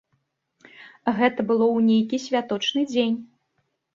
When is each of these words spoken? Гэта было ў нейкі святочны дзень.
Гэта 1.19 1.45
было 1.51 1.65
ў 1.75 1.79
нейкі 1.89 2.17
святочны 2.25 2.81
дзень. 2.95 3.15